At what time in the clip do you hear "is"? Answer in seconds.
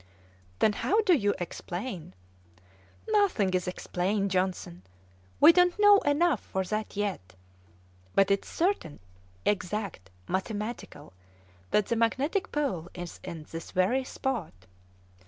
3.53-3.67, 8.43-8.49, 12.95-13.19